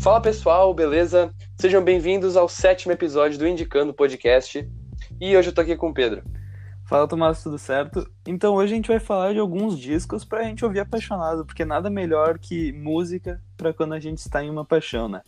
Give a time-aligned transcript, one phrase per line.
[0.00, 1.30] Fala pessoal, beleza?
[1.60, 4.66] Sejam bem-vindos ao sétimo episódio do Indicando Podcast.
[5.20, 6.22] E hoje eu tô aqui com o Pedro.
[6.88, 8.10] Fala Tomás, tudo certo?
[8.26, 11.90] Então hoje a gente vai falar de alguns discos pra gente ouvir apaixonado, porque nada
[11.90, 15.20] melhor que música pra quando a gente está em uma paixão, né?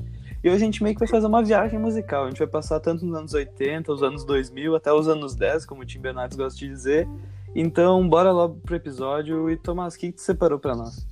[0.43, 2.25] E hoje a gente meio que vai fazer uma viagem musical.
[2.25, 5.67] A gente vai passar tanto nos anos 80, os anos 2000, até os anos 10,
[5.67, 7.07] como o Tim Bernardes gosta de dizer.
[7.55, 9.51] Então, bora logo pro episódio.
[9.51, 11.07] E Tomás, o que, que tu separou pra nós?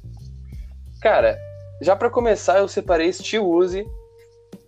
[1.03, 1.39] Cara,
[1.81, 3.87] já pra começar, eu separei Steel Uzi.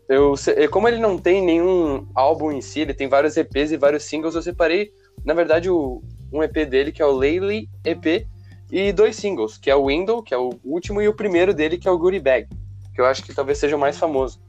[0.09, 0.35] Eu,
[0.71, 4.35] como ele não tem nenhum álbum em si, ele tem vários EPs e vários singles,
[4.35, 4.93] eu separei,
[5.25, 8.27] na verdade, o, um EP dele, que é o Laylee EP,
[8.71, 11.79] e dois singles, que é o Window, que é o último, e o primeiro dele,
[11.79, 12.49] que é o Goodie Bag,
[12.95, 14.41] que eu acho que talvez seja o mais famoso.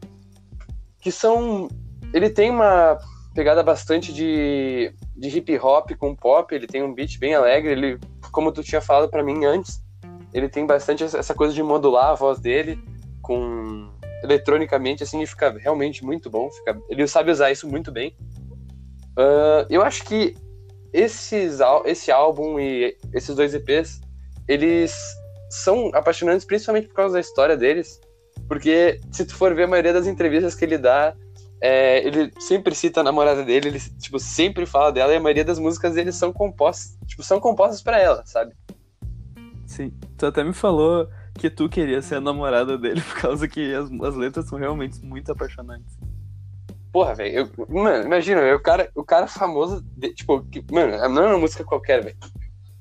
[1.02, 1.68] Que são.
[2.14, 2.98] Ele tem uma
[3.36, 8.00] pegada bastante de, de hip hop com pop, ele tem um beat bem alegre, ele,
[8.32, 9.83] como tu tinha falado para mim antes,
[10.34, 12.80] ele tem bastante essa coisa de modular a voz dele
[13.22, 13.90] com
[14.24, 18.16] eletronicamente assim e fica realmente muito bom, fica, ele sabe usar isso muito bem.
[19.18, 20.36] Uh, eu acho que
[20.92, 24.02] esses, esse álbum e esses dois EPs,
[24.48, 24.96] eles
[25.50, 28.00] são apaixonantes principalmente por causa da história deles,
[28.48, 31.16] porque se tu for ver a maioria das entrevistas que ele dá,
[31.62, 35.46] é, ele sempre cita a namorada dele, ele tipo, sempre fala dela e a maioria
[35.46, 38.54] das músicas dele são compostas, tipo, são compostas para ela, sabe?
[39.74, 43.74] Sim, tu até me falou que tu queria ser a namorada dele por causa que
[43.74, 45.98] as, as letras são realmente muito apaixonantes.
[46.92, 51.28] Porra, velho, mano, imagina, o cara, o cara famoso, de, tipo, que, mano, não é
[51.30, 52.16] uma música qualquer, velho.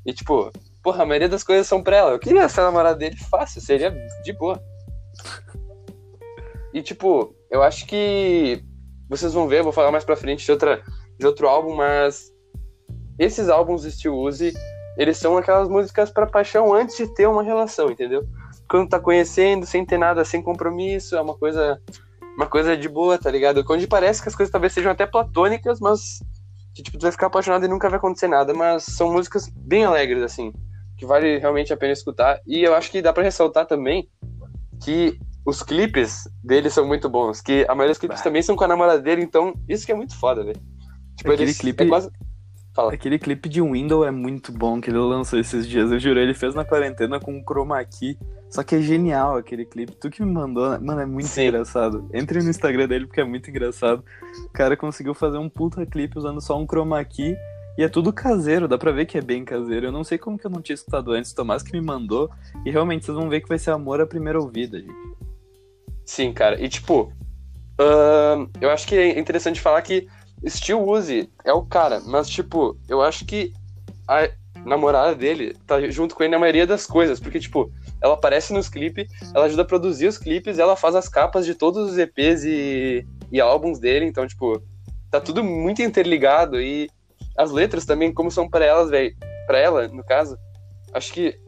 [0.04, 2.10] E tipo, porra, a maioria das coisas são pra ela.
[2.10, 3.90] Eu queria ser a namorada dele fácil, seria
[4.22, 4.62] de boa.
[6.74, 8.62] E tipo, eu acho que
[9.08, 10.82] vocês vão ver, vou falar mais pra frente de, outra,
[11.18, 12.30] de outro álbum, mas
[13.18, 14.52] esses álbuns de Steel Uzi,
[14.96, 18.24] eles são aquelas músicas para paixão antes de ter uma relação, entendeu?
[18.68, 21.80] Quando tá conhecendo, sem ter nada, sem compromisso, é uma coisa
[22.36, 23.62] uma coisa de boa, tá ligado?
[23.64, 26.20] Quando parece que as coisas talvez sejam até platônicas, mas
[26.74, 29.84] que tipo, tu vai ficar apaixonado e nunca vai acontecer nada, mas são músicas bem
[29.84, 30.52] alegres, assim,
[30.96, 32.40] que vale realmente a pena escutar.
[32.46, 34.08] E eu acho que dá para ressaltar também
[34.82, 37.40] que os clipes dele são muito bons.
[37.40, 38.24] Que a maioria dos clipes bah.
[38.24, 40.60] também são com a namorada dele, então isso que é muito foda, velho.
[41.16, 41.84] Tipo, Aquele clipe.
[41.84, 42.10] É quase...
[42.74, 42.94] Fala.
[42.94, 45.92] Aquele clipe de Window é muito bom que ele lançou esses dias.
[45.92, 48.18] Eu juro, ele fez na quarentena com um chroma key.
[48.48, 49.92] Só que é genial aquele clipe.
[49.92, 50.78] Tu que me mandou, né?
[50.80, 51.48] mano, é muito Sim.
[51.48, 52.08] engraçado.
[52.12, 54.02] Entre no Instagram dele porque é muito engraçado.
[54.46, 57.36] O cara conseguiu fazer um puta clipe usando só um chroma key.
[57.76, 59.86] E é tudo caseiro, dá pra ver que é bem caseiro.
[59.86, 62.30] Eu não sei como que eu não tinha escutado antes, o Tomás que me mandou.
[62.64, 64.92] E realmente vocês vão ver que vai ser amor à primeira ouvida, gente.
[66.04, 66.62] Sim, cara.
[66.62, 67.12] E tipo,
[67.80, 70.06] uh, eu acho que é interessante falar que
[70.46, 73.52] Steel Uzi é o cara, mas tipo, eu acho que
[74.08, 74.28] a
[74.64, 77.70] namorada dele tá junto com ele na maioria das coisas, porque tipo,
[78.00, 81.54] ela aparece nos clipes, ela ajuda a produzir os clipes, ela faz as capas de
[81.54, 84.60] todos os EPs e, e álbuns dele, então tipo,
[85.10, 86.90] tá tudo muito interligado e
[87.36, 89.14] as letras também como são para elas, velho,
[89.46, 90.36] para ela, no caso,
[90.92, 91.38] acho que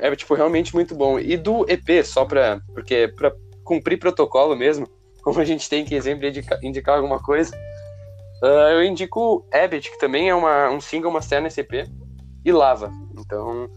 [0.00, 1.18] é tipo realmente muito bom.
[1.18, 3.32] E do EP só para porque para
[3.64, 4.88] cumprir protocolo mesmo,
[5.22, 7.56] como a gente tem que sempre indicar, indicar alguma coisa.
[8.42, 11.88] Uh, eu indico Abbott, que também é uma, um single master nesse EP,
[12.44, 12.92] e Lava.
[13.18, 13.68] Então,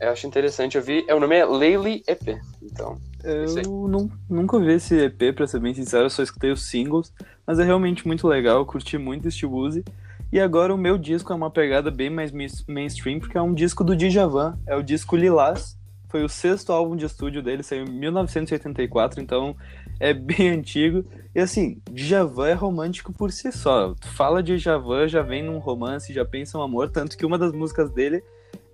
[0.00, 1.04] eu acho interessante ouvir.
[1.08, 2.38] É, o nome é Laylee EP.
[2.62, 6.68] Então, eu não, nunca ouvi esse EP, pra ser bem sincero, eu só escutei os
[6.68, 7.12] singles,
[7.46, 9.82] mas é realmente muito legal, curti muito este Uzi.
[10.30, 12.32] E agora o meu disco é uma pegada bem mais
[12.68, 15.78] mainstream, porque é um disco do Djavan, é o disco Lilás,
[16.08, 19.56] foi o sexto álbum de estúdio dele, saiu em 1984, então
[19.98, 21.04] é bem antigo.
[21.34, 23.94] E assim, Djavan é romântico por si só.
[23.94, 27.38] Tu fala de Djavan, já vem num romance, já pensa um amor, tanto que uma
[27.38, 28.22] das músicas dele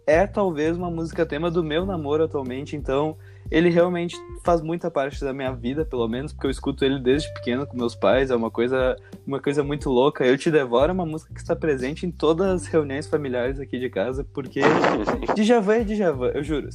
[0.06, 3.16] é talvez uma música tema do meu namoro atualmente, então
[3.50, 7.32] ele realmente faz muita parte da minha vida, pelo menos, porque eu escuto ele desde
[7.34, 10.24] pequeno com meus pais, é uma coisa, uma coisa muito louca.
[10.24, 13.78] Eu Te Devoro é uma música que está presente em todas as reuniões familiares aqui
[13.78, 14.60] de casa, porque
[15.34, 16.68] Djavan é Djavan, eu juro.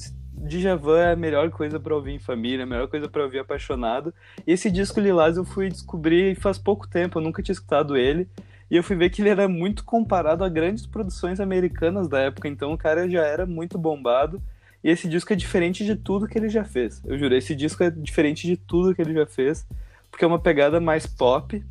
[0.46, 4.14] Djavan é a melhor coisa para ouvir em família, a melhor coisa para ouvir apaixonado.
[4.46, 8.28] E esse disco Lilás eu fui descobrir faz pouco tempo, eu nunca tinha escutado ele.
[8.70, 12.48] E eu fui ver que ele era muito comparado a grandes produções americanas da época,
[12.48, 14.42] então o cara já era muito bombado.
[14.84, 17.02] E esse disco é diferente de tudo que ele já fez.
[17.06, 19.66] Eu juro, esse disco é diferente de tudo que ele já fez,
[20.10, 21.64] porque é uma pegada mais pop.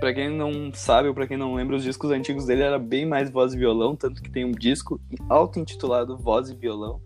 [0.00, 3.06] Pra quem não sabe ou pra quem não lembra, os discos antigos dele era bem
[3.06, 7.00] mais voz e violão, tanto que tem um disco auto-intitulado Voz e Violão.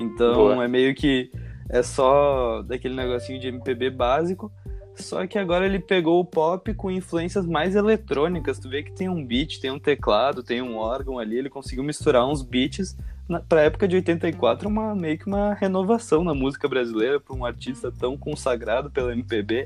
[0.00, 0.64] Então Boa.
[0.64, 1.30] é meio que
[1.68, 4.50] é só daquele negocinho de MPB básico.
[4.96, 8.58] Só que agora ele pegou o pop com influências mais eletrônicas.
[8.58, 11.38] Tu vê que tem um beat, tem um teclado, tem um órgão ali.
[11.38, 12.96] Ele conseguiu misturar uns beats
[13.28, 17.44] na, pra época de 84, uma, meio que uma renovação na música brasileira para um
[17.44, 19.64] artista tão consagrado pela MPB.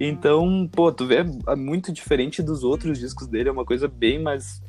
[0.00, 4.18] Então, pô, tu vê, é muito diferente dos outros discos dele, é uma coisa bem
[4.20, 4.60] mais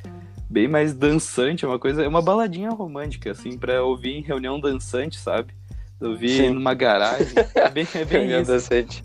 [0.50, 4.60] bem mais dançante, é uma coisa, é uma baladinha romântica assim para ouvir em reunião
[4.60, 5.54] dançante, sabe?
[6.00, 6.50] Ouvir Sim.
[6.50, 8.52] numa garagem, é bem, é bem isso.
[8.52, 9.04] dançante.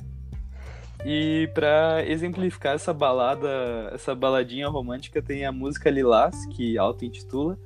[1.04, 3.48] E para exemplificar essa balada,
[3.92, 7.58] essa baladinha romântica, tem a música Lilás, que auto-intitula,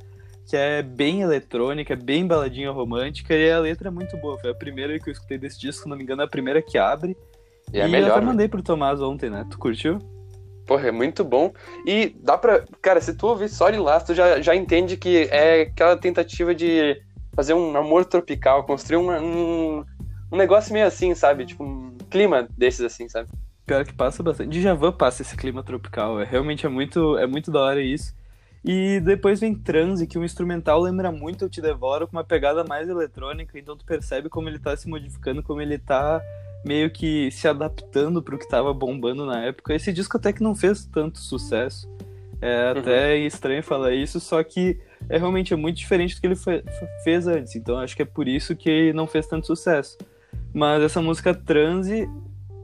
[0.46, 4.38] que é bem eletrônica, bem baladinha romântica, e a letra é muito boa.
[4.38, 6.62] Foi a primeira que eu escutei desse disco, se não me engano, é a primeira
[6.62, 7.16] que abre.
[7.72, 8.26] E, é e melhor, eu até né?
[8.26, 9.44] mandei pro Tomás ontem, né?
[9.50, 9.98] Tu curtiu?
[10.66, 11.52] Porra, é muito bom.
[11.86, 12.64] E dá pra.
[12.80, 17.00] Cara, se tu ouvir só Lilás, tu já, já entende que é aquela tentativa de
[17.34, 19.84] fazer um amor tropical, construir um, um,
[20.32, 21.44] um negócio meio assim, sabe?
[21.44, 23.28] Tipo, um clima desses assim, sabe?
[23.66, 24.50] Pior que passa bastante.
[24.50, 26.20] Djavan passa esse clima tropical.
[26.20, 28.14] É, realmente é muito, é muito da hora isso.
[28.64, 32.64] E depois vem Transe, que o instrumental lembra muito Eu Te Devoro, com uma pegada
[32.64, 36.22] mais eletrônica, então tu percebe como ele tá se modificando, como ele tá
[36.64, 39.74] meio que se adaptando pro que tava bombando na época.
[39.74, 41.88] Esse disco até que não fez tanto sucesso.
[42.40, 42.80] É uhum.
[42.80, 44.78] até estranho falar isso, só que
[45.08, 46.36] é realmente é muito diferente do que ele
[47.02, 47.54] fez antes.
[47.56, 49.96] Então acho que é por isso que não fez tanto sucesso.
[50.52, 52.08] Mas essa música Transe,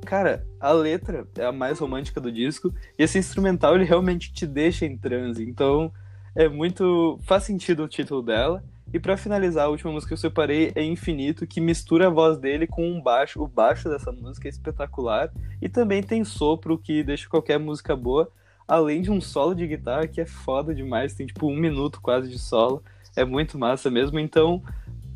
[0.05, 4.47] cara, a letra é a mais romântica do disco e esse instrumental ele realmente te
[4.47, 5.45] deixa em transe.
[5.45, 5.93] Então
[6.35, 8.63] é muito faz sentido o título dela.
[8.93, 12.39] E para finalizar, a última música que eu separei é Infinito, que mistura a voz
[12.39, 13.41] dele com um baixo.
[13.41, 15.33] O baixo dessa música é espetacular.
[15.63, 18.29] E também tem sopro, que deixa qualquer música boa.
[18.67, 22.29] Além de um solo de guitarra que é foda demais, tem tipo um minuto quase
[22.29, 22.83] de solo.
[23.17, 24.19] É muito massa mesmo.
[24.19, 24.63] Então,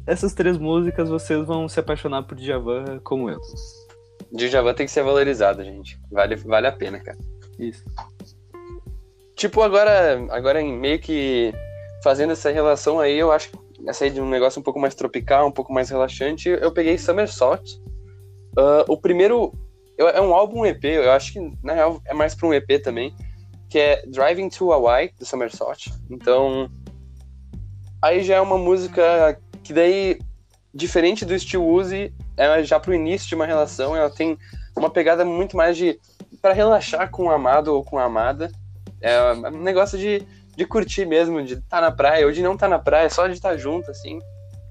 [0.07, 3.41] essas três músicas vocês vão se apaixonar por Djavan como eu.
[4.33, 5.99] Djavan tem que ser valorizado, gente.
[6.11, 7.19] Vale, vale a pena, cara.
[7.59, 7.85] Isso.
[9.35, 11.53] Tipo, agora, agora meio que
[12.05, 14.95] fazendo essa relação aí, eu acho que essa aí de um negócio um pouco mais
[14.95, 17.81] tropical, um pouco mais relaxante, eu peguei Somersault.
[18.57, 19.53] Uh, o primeiro
[19.99, 23.15] é um álbum EP, eu acho que na real é mais para um EP também,
[23.69, 25.93] que é Driving to Hawaii, do Somersault.
[26.11, 26.69] Então,
[28.03, 30.19] aí já é uma música que daí,
[30.73, 34.37] diferente do Steel Uzi, é já pro início de uma relação, ela tem
[34.77, 35.99] uma pegada muito mais de
[36.43, 38.51] para relaxar com o amado ou com a amada.
[39.01, 40.23] É um negócio de,
[40.57, 43.11] de curtir mesmo, de estar tá na praia, ou de não estar tá na praia,
[43.11, 44.19] só de estar tá junto, assim.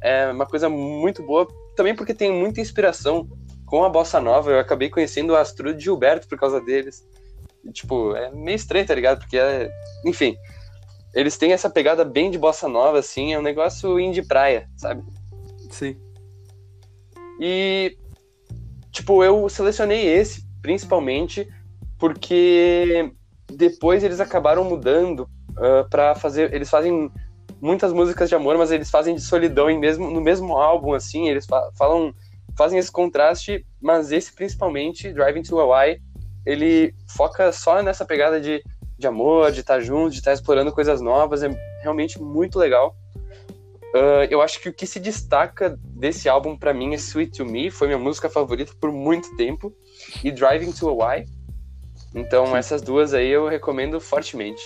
[0.01, 3.27] É uma coisa muito boa, também porque tem muita inspiração
[3.65, 4.51] com a bossa nova.
[4.51, 7.07] Eu acabei conhecendo o Astrude e Gilberto por causa deles.
[7.63, 9.19] E, tipo, é meio estranho, tá ligado?
[9.19, 9.69] Porque é.
[10.05, 10.35] Enfim,
[11.13, 15.03] eles têm essa pegada bem de bossa nova, assim, é um negócio indie praia, sabe?
[15.69, 15.95] Sim.
[17.39, 17.97] E,
[18.91, 21.47] tipo, eu selecionei esse principalmente
[21.99, 23.11] porque
[23.51, 26.53] depois eles acabaram mudando uh, para fazer.
[26.53, 27.11] Eles fazem
[27.61, 31.29] muitas músicas de amor, mas eles fazem de solidão em mesmo, no mesmo álbum, assim,
[31.29, 32.13] eles fa falam.
[32.55, 35.99] Fazem esse contraste, mas esse principalmente, Driving to Hawaii,
[36.45, 38.61] ele foca só nessa pegada de
[39.03, 41.49] de amor, de estar junto, de estar explorando coisas novas, é
[41.81, 42.95] realmente muito legal.
[43.93, 47.45] Uh, eu acho que o que se destaca desse álbum para mim é Sweet to
[47.45, 49.71] Me, foi minha música favorita por muito tempo,
[50.23, 51.25] e Driving to Hawaii.
[52.15, 54.63] Então essas duas aí eu recomendo fortemente.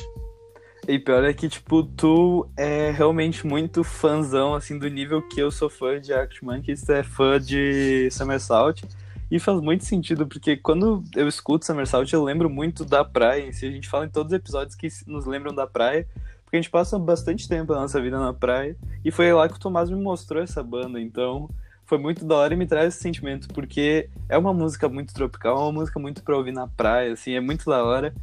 [0.87, 5.51] E pior é que, tipo, tu é realmente muito fãzão, assim, do nível que eu
[5.51, 8.85] sou fã de Arctic Monkeys, tu é fã de Somersault.
[9.29, 13.51] E faz muito sentido, porque quando eu escuto Somersault, eu lembro muito da praia.
[13.51, 16.07] Se a gente fala em todos os episódios que nos lembram da praia,
[16.45, 18.77] porque a gente passa bastante tempo da nossa vida na praia.
[19.03, 21.49] E foi lá que o Tomás me mostrou essa banda, então
[21.83, 25.57] foi muito da hora e me traz esse sentimento, porque é uma música muito tropical,
[25.57, 28.13] é uma música muito pra ouvir na praia, assim, é muito da hora.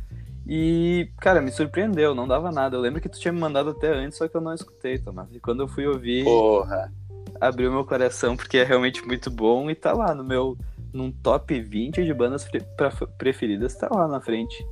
[0.47, 2.77] E, cara, me surpreendeu, não dava nada.
[2.77, 5.29] Eu lembro que tu tinha me mandado até antes, só que eu não escutei, Tomás.
[5.33, 6.25] E quando eu fui ouvir.
[6.25, 6.93] Porra!
[7.41, 10.57] Abriu meu coração, porque é realmente muito bom e tá lá no meu
[10.93, 12.47] num top 20 de bandas
[13.19, 14.65] preferidas, tá lá na frente.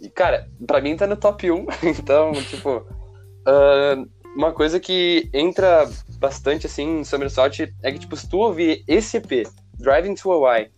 [0.00, 1.66] E, cara, pra mim tá no top 1.
[1.98, 5.88] então, tipo, uh, uma coisa que entra
[6.18, 9.48] bastante, assim, em Somersault é que, tipo, se tu ouvir esse EP,
[9.78, 10.70] Driving to Hawaii,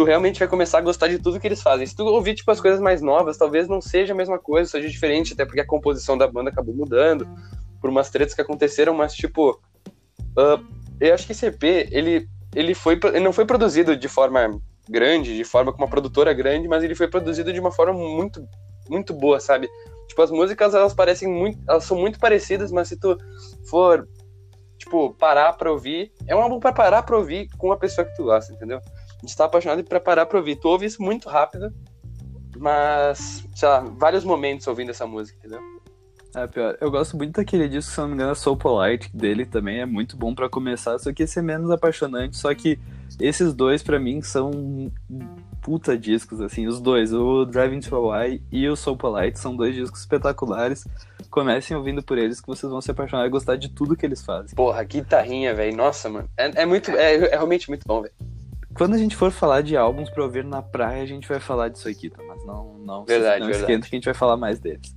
[0.00, 1.86] tu realmente vai começar a gostar de tudo que eles fazem.
[1.86, 4.88] Se tu ouvir, tipo, as coisas mais novas, talvez não seja a mesma coisa, seja
[4.88, 7.28] diferente, até porque a composição da banda acabou mudando
[7.78, 9.60] por umas tretas que aconteceram, mas, tipo,
[10.38, 10.64] uh,
[10.98, 12.26] eu acho que esse EP, ele
[12.56, 16.66] ele foi ele não foi produzido de forma grande, de forma com uma produtora grande,
[16.66, 18.42] mas ele foi produzido de uma forma muito
[18.88, 19.68] muito boa, sabe?
[20.08, 23.16] Tipo, as músicas elas parecem muito, elas são muito parecidas, mas se tu
[23.68, 24.08] for
[24.78, 28.16] tipo parar para ouvir, é um álbum para parar para ouvir com a pessoa que
[28.16, 28.80] tu gosta, entendeu?
[29.22, 30.56] A gente tá apaixonado para parar para ouvir.
[30.56, 31.72] Tu ouve isso muito rápido,
[32.56, 35.60] mas sei lá, vários momentos ouvindo essa música, entendeu?
[36.34, 36.76] É pior.
[36.80, 39.80] Eu gosto muito daquele disco, se não me engano, é Soul Polite dele também.
[39.80, 42.36] É muito bom para começar, só que esse é menos apaixonante.
[42.36, 42.78] Só que
[43.18, 44.92] esses dois, para mim, são
[45.60, 46.66] puta discos, assim.
[46.68, 50.86] Os dois, o Driving to Hawaii e o Soul Polite, são dois discos espetaculares.
[51.30, 54.22] Comecem ouvindo por eles que vocês vão se apaixonar e gostar de tudo que eles
[54.22, 54.54] fazem.
[54.54, 55.76] Porra, guitarrinha, velho.
[55.76, 56.28] Nossa, mano.
[56.36, 56.90] É, é muito.
[56.92, 58.14] É, é, realmente muito bom, velho.
[58.74, 61.68] Quando a gente for falar de álbuns pra ouvir na praia, a gente vai falar
[61.68, 62.22] disso aqui, tá?
[62.26, 63.56] Mas não, não, verdade, não verdade.
[63.56, 64.94] esquenta que a gente vai falar mais deles.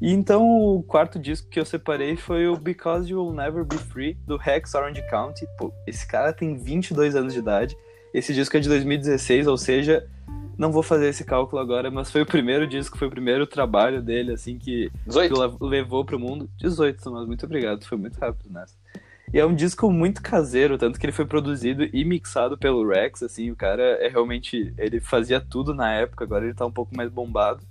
[0.00, 3.78] E então o quarto disco que eu separei foi o Because You Will Never Be
[3.78, 5.46] Free, do Rex Orange County.
[5.56, 7.76] Pô, esse cara tem 22 anos de idade.
[8.12, 10.06] Esse disco é de 2016, ou seja,
[10.58, 14.02] não vou fazer esse cálculo agora, mas foi o primeiro disco, foi o primeiro trabalho
[14.02, 15.58] dele, assim, que, 18.
[15.58, 16.50] que levou pro mundo.
[16.58, 18.74] 18, mas muito obrigado, foi muito rápido nessa.
[19.32, 23.22] E é um disco muito caseiro, tanto que ele foi produzido e mixado pelo Rex,
[23.22, 26.96] assim, o cara é realmente, ele fazia tudo na época, agora ele tá um pouco
[26.96, 27.62] mais bombado.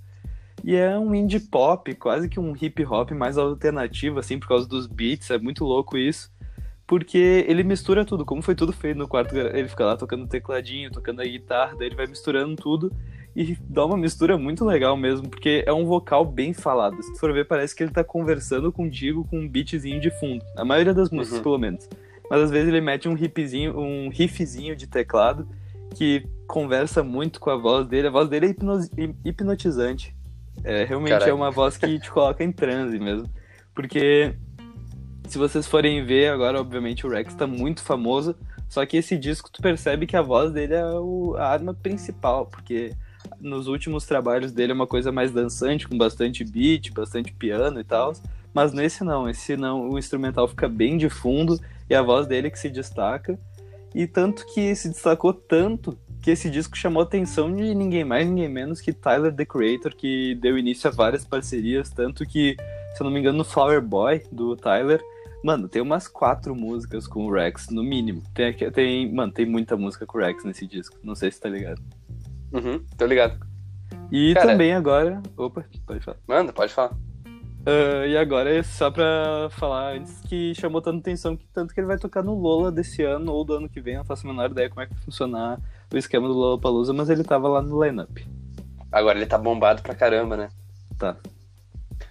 [0.64, 4.68] E é um indie pop, quase que um hip hop mais alternativo, assim, por causa
[4.68, 6.30] dos beats, é muito louco isso.
[6.86, 10.90] Porque ele mistura tudo, como foi tudo feito no quarto, ele fica lá tocando tecladinho,
[10.90, 12.92] tocando a guitarra, daí ele vai misturando tudo
[13.34, 17.02] e dá uma mistura muito legal mesmo, porque é um vocal bem falado.
[17.02, 20.44] Se tu for ver, parece que ele tá conversando contigo com um beatzinho de fundo.
[20.56, 21.42] A maioria das músicas, Uhum.
[21.44, 21.88] pelo menos.
[22.30, 25.46] Mas às vezes ele mete um riffzinho, um riffzinho de teclado
[25.94, 28.08] que conversa muito com a voz dele.
[28.08, 28.80] A voz dele é hipno-
[29.24, 30.14] hipnotizante.
[30.64, 31.30] É, realmente Caraca.
[31.30, 33.28] é uma voz que te coloca em transe mesmo.
[33.74, 34.34] Porque
[35.26, 38.36] se vocês forem ver agora, obviamente o Rex tá muito famoso,
[38.68, 42.46] só que esse disco tu percebe que a voz dele é o- a arma principal,
[42.46, 42.92] porque
[43.40, 47.84] nos últimos trabalhos dele é uma coisa mais dançante, com bastante beat, bastante piano e
[47.84, 48.12] tal.
[48.54, 52.50] Mas nesse não, esse não, o instrumental fica bem de fundo e a voz dele
[52.50, 53.38] que se destaca.
[53.94, 58.26] E tanto que se destacou tanto que esse disco chamou a atenção de ninguém mais,
[58.26, 62.56] ninguém menos que Tyler the Creator, que deu início a várias parcerias, tanto que,
[62.94, 65.02] se eu não me engano, no Flower Boy do Tyler,
[65.42, 68.22] mano, tem umas quatro músicas com o Rex, no mínimo.
[68.32, 71.48] Tem, tem, mano, tem muita música com o Rex nesse disco, não sei se tá
[71.48, 71.82] ligado.
[72.52, 73.38] Uhum, tô ligado.
[74.10, 75.22] E Cara- também agora.
[75.36, 76.18] Opa, pode falar.
[76.28, 76.92] Manda, pode falar.
[77.64, 81.80] Ah, e agora é só pra falar antes que chamou tanta atenção que tanto que
[81.80, 84.26] ele vai tocar no Lola desse ano ou do ano que vem, eu não faço
[84.26, 85.60] a menor ideia como é que vai funcionar
[85.92, 88.18] o esquema do Lola Palusa, mas ele tava lá no lineup.
[88.90, 90.48] Agora ele tá bombado pra caramba, né?
[90.98, 91.16] Tá.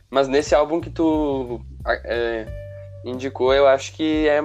[0.10, 2.48] Mas nesse álbum que tu é,
[3.06, 4.44] indicou, eu acho que é,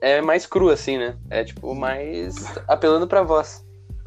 [0.00, 1.16] é mais cru, assim, né?
[1.30, 2.34] É tipo mais
[2.68, 3.63] apelando pra voz.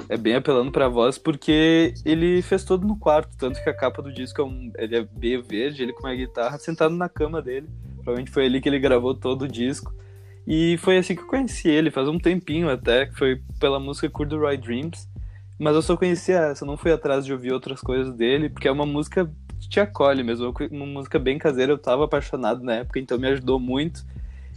[0.10, 4.02] É bem apelando pra voz porque ele fez todo no quarto, tanto que a capa
[4.02, 7.42] do disco é um, ele é meio verde, ele com uma guitarra sentado na cama
[7.42, 7.68] dele.
[7.96, 9.94] Provavelmente foi ali que ele gravou todo o disco.
[10.48, 14.10] E foi assim que eu conheci ele, faz um tempinho até, que foi pela música
[14.10, 15.10] Corduroy Dreams.
[15.60, 18.72] Mas eu só conhecia essa, não fui atrás de ouvir outras coisas dele, porque é
[18.72, 23.00] uma música que te acolhe mesmo, uma música bem caseira, eu tava apaixonado na época,
[23.00, 24.06] então me ajudou muito.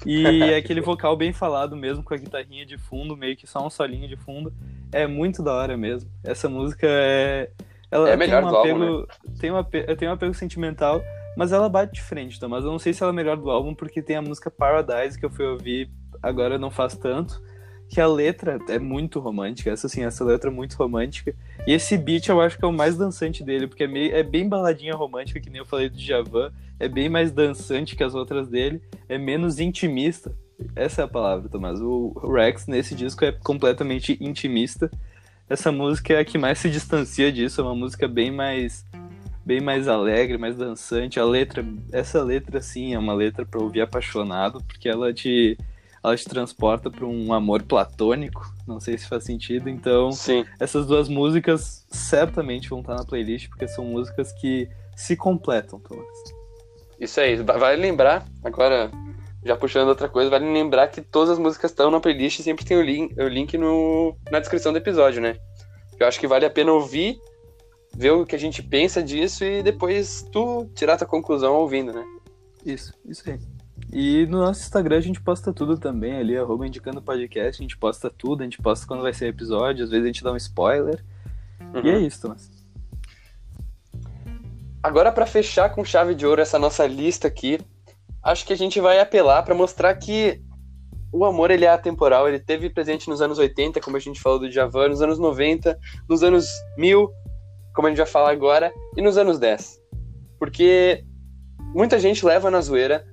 [0.04, 3.64] E é aquele vocal bem falado mesmo, com a guitarrinha de fundo, meio que só
[3.64, 4.52] um solinho de fundo.
[4.92, 6.10] É muito da hora mesmo.
[6.24, 7.50] Essa música é.
[7.90, 9.08] Ela É melhor tem um do álbum, apego,
[9.40, 11.02] tem, um apego, tem um apego sentimental,
[11.36, 12.46] mas ela bate de frente, tá?
[12.46, 14.48] Mas eu não sei se ela é a melhor do álbum, porque tem a música
[14.48, 15.90] Paradise que eu fui ouvir
[16.22, 17.42] agora não faz tanto.
[17.88, 21.34] Que a letra é muito romântica, essa sim, essa letra é muito romântica.
[21.66, 24.22] E esse beat eu acho que é o mais dançante dele, porque é, meio, é
[24.22, 26.52] bem baladinha romântica, que nem eu falei do Javan.
[26.80, 30.34] É bem mais dançante que as outras dele, é menos intimista.
[30.74, 31.80] Essa é a palavra, Tomás.
[31.80, 34.90] O Rex nesse disco é completamente intimista.
[35.48, 38.84] Essa música é a que mais se distancia disso, é uma música bem mais
[39.44, 41.18] bem mais alegre, mais dançante.
[41.18, 45.58] A letra, essa letra sim é uma letra para ouvir apaixonado, porque ela te
[46.02, 48.54] ela te transporta para um amor platônico.
[48.66, 49.68] Não sei se faz sentido.
[49.68, 50.46] Então, Sim.
[50.58, 56.39] essas duas músicas certamente vão estar na playlist, porque são músicas que se completam, Tomás.
[57.00, 57.36] Isso aí.
[57.36, 58.90] Va- Vale lembrar, agora,
[59.44, 62.64] já puxando outra coisa, vale lembrar que todas as músicas estão na playlist e sempre
[62.64, 65.36] tem o link, o link no, na descrição do episódio, né?
[65.98, 67.18] Eu acho que vale a pena ouvir,
[67.96, 72.04] ver o que a gente pensa disso e depois tu tirar tua conclusão ouvindo, né?
[72.64, 73.38] Isso, isso aí.
[73.92, 77.76] E no nosso Instagram a gente posta tudo também ali, arroba indicando podcast, a gente
[77.76, 80.36] posta tudo, a gente posta quando vai ser episódio, às vezes a gente dá um
[80.36, 81.02] spoiler.
[81.74, 81.84] Uhum.
[81.84, 82.50] E é isso, Thomas.
[84.82, 87.58] Agora, pra fechar com chave de ouro essa nossa lista aqui,
[88.22, 90.42] acho que a gente vai apelar pra mostrar que
[91.12, 94.38] o amor ele é atemporal, ele teve presente nos anos 80, como a gente falou
[94.38, 96.46] do Djavan, nos anos 90, nos anos
[96.78, 97.10] 1000,
[97.74, 99.80] como a gente vai falar agora, e nos anos 10.
[100.38, 101.04] Porque
[101.74, 103.04] muita gente leva na zoeira,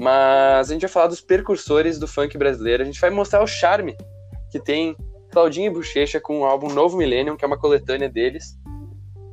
[0.00, 3.46] mas a gente vai falar dos percursores do funk brasileiro, a gente vai mostrar o
[3.46, 3.96] charme
[4.50, 4.96] que tem
[5.30, 8.58] Claudinho e Bochecha com o álbum Novo Millennium, que é uma coletânea deles.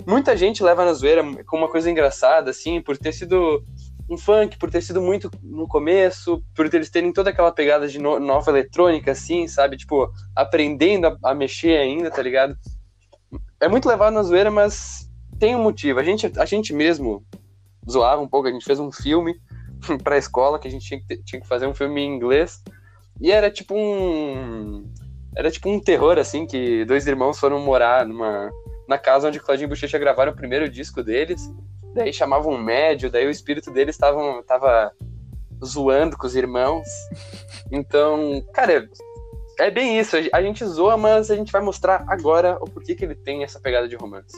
[0.07, 3.61] Muita gente leva na zoeira como uma coisa engraçada, assim, por ter sido
[4.09, 7.99] um funk, por ter sido muito no começo, por eles terem toda aquela pegada de
[7.99, 9.75] no, nova eletrônica, assim, sabe?
[9.75, 12.57] Tipo, aprendendo a, a, mexer ainda, tá ligado?
[13.59, 15.99] É muito levado na zoeira, mas tem um motivo.
[15.99, 17.25] A gente, a gente mesmo
[17.89, 19.35] zoava um pouco, a gente fez um filme
[20.01, 22.63] pra escola, que a gente tinha que, tinha que fazer um filme em inglês,
[23.19, 24.89] e era tipo um.
[25.35, 28.49] Era tipo um terror, assim, que dois irmãos foram morar numa,
[28.88, 31.50] na casa onde Claudinho e Bochecha gravaram o primeiro disco deles
[31.98, 34.91] daí chamavam um médio, daí o espírito deles estavam tava
[35.63, 36.88] zoando com os irmãos.
[37.72, 38.88] Então, cara,
[39.60, 40.15] é bem isso.
[40.32, 43.60] A gente zoa, mas a gente vai mostrar agora o porquê que ele tem essa
[43.60, 44.38] pegada de romance.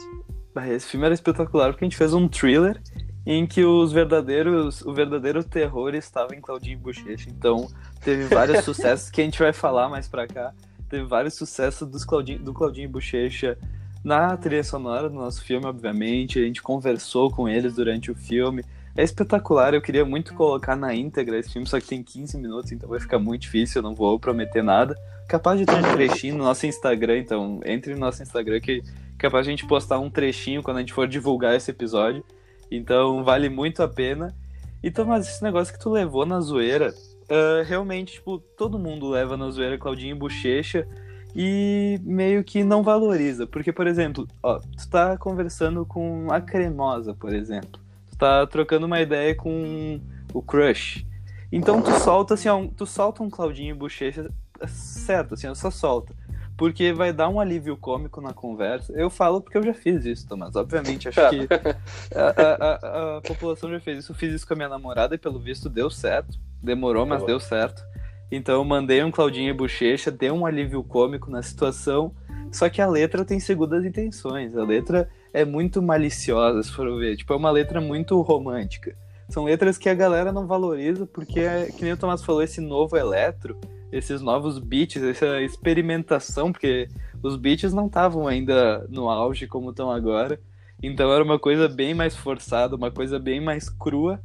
[0.68, 2.80] Esse filme era espetacular porque a gente fez um thriller
[3.26, 7.28] em que os verdadeiros, o verdadeiro terror estava em Claudinho Bochecha.
[7.28, 7.68] Então,
[8.02, 10.54] teve vários sucessos que a gente vai falar mais pra cá.
[10.88, 13.58] Teve vários sucessos dos Claudinho, do Claudinho Bochecha
[14.02, 16.38] na trilha sonora do nosso filme, obviamente.
[16.38, 18.64] A gente conversou com eles durante o filme.
[18.96, 22.72] É espetacular, eu queria muito colocar na íntegra esse filme, só que tem 15 minutos,
[22.72, 24.96] então vai ficar muito difícil, eu não vou prometer nada.
[25.28, 28.82] Capaz de ter um trechinho no nosso Instagram, então entre no nosso Instagram que
[29.16, 32.24] capaz de a gente postar um trechinho quando a gente for divulgar esse episódio.
[32.70, 34.34] Então vale muito a pena.
[34.82, 39.36] E Tomás, esse negócio que tu levou na zoeira, uh, realmente, tipo, todo mundo leva
[39.36, 40.86] na zoeira Claudinho Bochecha
[41.34, 43.46] e meio que não valoriza.
[43.46, 47.80] Porque, por exemplo, ó, tu tá conversando com a cremosa, por exemplo.
[48.10, 50.00] Tu tá trocando uma ideia com
[50.32, 51.06] o crush.
[51.52, 54.30] Então tu solta assim, ó, tu solta um Claudinho Bochecha
[54.68, 56.14] certo, assim, só solta.
[56.56, 58.92] Porque vai dar um alívio cômico na conversa.
[58.92, 60.54] Eu falo porque eu já fiz isso, Tomás.
[60.54, 61.48] Obviamente, acho que
[62.14, 64.12] a, a, a, a população já fez isso.
[64.12, 66.38] Eu fiz isso com a minha namorada e pelo visto deu certo.
[66.62, 67.82] Demorou, mas deu certo.
[68.30, 72.12] Então eu mandei um Claudinho e Bochecha, deu um alívio cômico na situação,
[72.52, 74.56] só que a letra tem segundas intenções.
[74.56, 77.16] A letra é muito maliciosa, se for ver.
[77.16, 78.96] Tipo, é uma letra muito romântica.
[79.28, 82.60] São letras que a galera não valoriza, porque, é, que nem o Tomás falou, esse
[82.60, 83.56] novo eletro,
[83.92, 86.88] esses novos beats, essa experimentação, porque
[87.22, 90.40] os beats não estavam ainda no auge como estão agora.
[90.82, 94.20] Então era uma coisa bem mais forçada, uma coisa bem mais crua,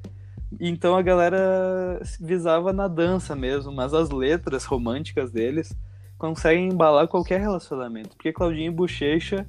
[0.60, 5.76] então a galera visava na dança mesmo, mas as letras românticas deles
[6.18, 8.16] conseguem embalar qualquer relacionamento.
[8.16, 9.46] Porque Claudinho Bochecha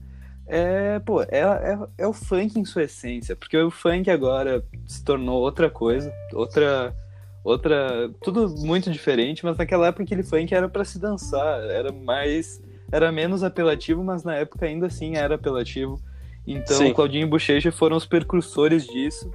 [0.47, 3.35] é, pô, é, é, é o funk em sua essência.
[3.35, 6.95] Porque o funk agora se tornou outra coisa, outra.
[7.43, 8.11] Outra.
[8.23, 12.61] Tudo muito diferente, mas naquela época aquele funk era para se dançar, era mais.
[12.91, 16.01] Era menos apelativo, mas na época ainda assim era apelativo.
[16.47, 16.93] Então, Sim.
[16.93, 19.31] Claudinho e Bochecha foram os precursores disso.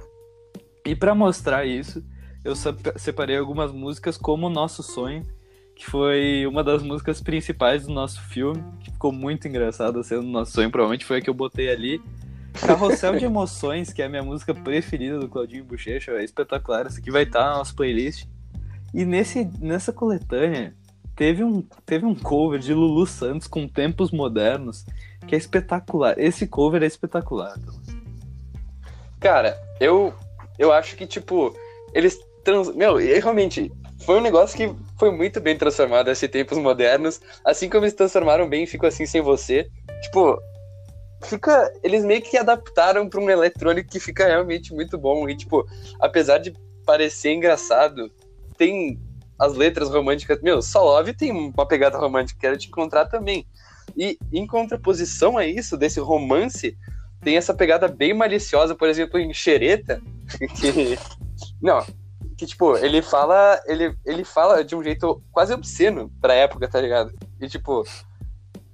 [0.84, 2.04] E para mostrar isso,
[2.44, 2.54] eu
[2.96, 5.24] separei algumas músicas como Nosso Sonho,
[5.76, 10.52] que foi uma das músicas principais do nosso filme, que ficou muito engraçada sendo Nosso
[10.52, 12.02] Sonho, provavelmente foi a que eu botei ali.
[12.60, 16.98] Carrossel de Emoções, que é a minha música preferida do Claudinho Bochecha, é espetacular, essa
[16.98, 18.26] aqui vai estar na nossa playlist.
[18.92, 20.74] E nesse, nessa coletânea,
[21.16, 24.84] teve um, teve um cover de Lulu Santos com tempos modernos,
[25.26, 26.14] que é espetacular.
[26.18, 27.58] Esse cover é espetacular.
[29.18, 30.12] Cara, eu
[30.58, 31.54] eu acho que, tipo,
[31.94, 32.18] eles.
[32.44, 32.74] Trans...
[32.74, 33.70] Meu, realmente,
[34.04, 37.20] foi um negócio que foi muito bem transformado esses tempos modernos.
[37.44, 39.68] Assim como eles transformaram bem Fico Assim Sem Você.
[40.02, 40.38] Tipo,
[41.24, 41.72] fica.
[41.82, 45.28] Eles meio que adaptaram para um eletrônico que fica realmente muito bom.
[45.28, 45.64] E, tipo,
[46.00, 46.52] apesar de
[46.84, 48.10] parecer engraçado,
[48.56, 48.98] tem
[49.38, 50.40] as letras românticas.
[50.40, 53.46] Meu, só Love tem uma pegada romântica, quero te encontrar também.
[53.96, 56.76] E em contraposição a isso, desse romance,
[57.22, 60.00] tem essa pegada bem maliciosa, por exemplo, em Xereta,
[60.60, 60.98] que.
[61.60, 61.84] Não,
[62.36, 63.60] que, tipo, ele fala.
[63.66, 67.12] Ele, ele fala de um jeito quase obsceno pra época, tá ligado?
[67.40, 67.84] E, tipo.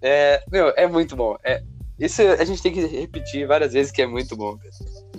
[0.01, 1.37] É, meu, é muito bom.
[1.45, 1.63] É,
[1.99, 4.57] isso a gente tem que repetir várias vezes que é muito bom.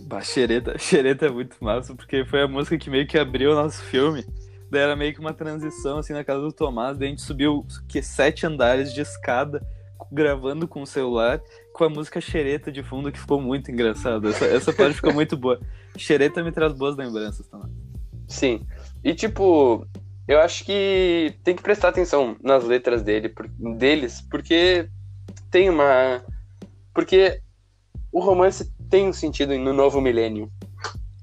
[0.03, 3.55] Bah, xereta, xereta é muito massa, porque foi a música que meio que abriu o
[3.55, 4.25] nosso filme.
[4.71, 6.97] Daí era meio que uma transição, assim, na casa do Tomás.
[6.97, 9.61] Daí a gente subiu que sete andares de escada,
[10.11, 11.41] gravando com o celular
[11.73, 14.29] com a música Xereta de fundo, que ficou muito engraçado.
[14.29, 15.59] Essa, essa parte ficou muito boa.
[15.97, 17.71] Xereta me traz boas lembranças também.
[18.27, 18.65] Sim.
[19.03, 19.85] E tipo,
[20.27, 23.33] eu acho que tem que prestar atenção nas letras dele,
[23.77, 24.87] deles, porque
[25.49, 26.23] tem uma.
[26.93, 27.41] Porque
[28.11, 30.51] o romance tem um sentido no novo milênio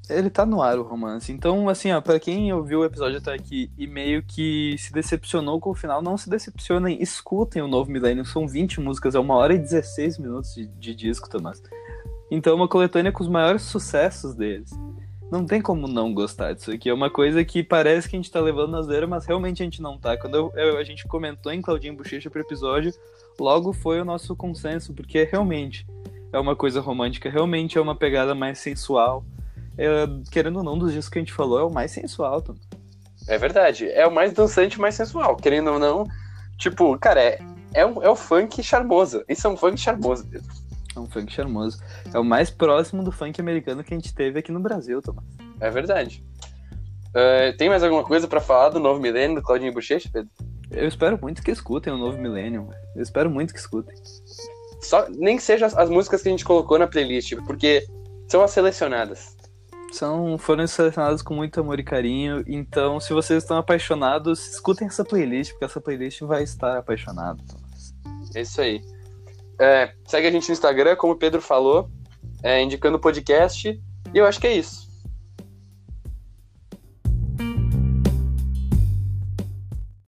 [0.08, 1.32] ele tá no ar o romance.
[1.32, 5.60] Então, assim, ó, pra quem ouviu o episódio até aqui e meio que se decepcionou
[5.60, 8.24] com o final, não se decepcionem, escutem o novo Milênio.
[8.24, 11.62] São 20 músicas, é uma hora e 16 minutos de, de disco, Tomás.
[12.30, 14.70] Então, é uma coletânea com os maiores sucessos deles.
[15.30, 16.88] Não tem como não gostar disso aqui.
[16.88, 19.64] É uma coisa que parece que a gente tá levando na zoeira, mas realmente a
[19.64, 20.16] gente não tá.
[20.16, 22.92] Quando eu, eu, a gente comentou em Claudinho Bochecha pro episódio,
[23.38, 25.84] logo foi o nosso consenso, porque realmente
[26.32, 29.24] é uma coisa romântica, realmente é uma pegada mais sensual.
[29.78, 32.62] É, querendo ou não, dos discos que a gente falou, é o mais sensual também.
[33.28, 33.90] É verdade.
[33.90, 35.36] É o mais dançante, mais sensual.
[35.36, 36.04] Querendo ou não,
[36.58, 37.38] tipo, cara, é,
[37.74, 39.24] é, um, é o funk charmoso.
[39.28, 40.26] Isso é um funk charmoso.
[40.94, 41.78] É um funk charmoso.
[42.12, 45.26] É o mais próximo do funk americano que a gente teve aqui no Brasil, Tomás.
[45.60, 46.24] É verdade.
[47.08, 50.30] Uh, tem mais alguma coisa para falar do novo milênio do Claudinho Bochecha, Pedro?
[50.70, 52.68] Eu espero muito que escutem o novo milênio.
[52.94, 53.96] Eu espero muito que escutem.
[54.80, 57.86] Só, nem que sejam as, as músicas que a gente colocou na playlist, porque
[58.28, 59.35] são as selecionadas.
[59.92, 62.44] São, foram selecionadas com muito amor e carinho.
[62.46, 67.42] Então, se vocês estão apaixonados, escutem essa playlist, porque essa playlist vai estar apaixonado.
[68.34, 68.82] É isso aí.
[69.58, 71.88] É, segue a gente no Instagram, como o Pedro falou,
[72.42, 73.68] é, indicando o podcast.
[73.68, 74.85] E eu acho que é isso.